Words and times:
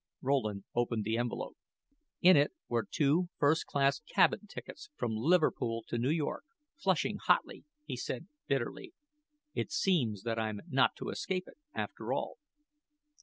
Rowland 0.23 0.63
opened 0.73 1.03
the 1.03 1.15
envelope. 1.15 1.55
In 2.23 2.35
it 2.35 2.53
were 2.67 2.87
two 2.89 3.29
first 3.37 3.65
cabin 4.11 4.47
tickets 4.49 4.89
from 4.95 5.15
Liverpool 5.15 5.83
to 5.89 5.99
New 5.99 6.09
York. 6.09 6.43
Flushing 6.79 7.17
hotly, 7.17 7.65
he 7.85 7.95
said, 7.97 8.27
bitterly: 8.47 8.95
"It 9.53 9.71
seems 9.71 10.23
that 10.23 10.39
I'm 10.39 10.61
not 10.67 10.95
to 10.95 11.09
escape 11.09 11.43
it, 11.47 11.59
after 11.75 12.13
all." 12.13 12.39